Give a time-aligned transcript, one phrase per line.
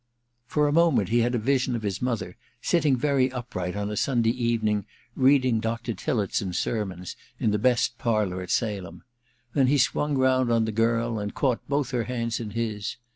[0.47, 3.95] For a moment he had a vision of his mother, sitting very upright, on a
[3.95, 5.93] Sunday evening, read ing Dr.
[5.93, 9.03] Tillotson's sermons in the best parlour at Salem;
[9.53, 12.97] then he swung round on the girl and caught both her hands in his.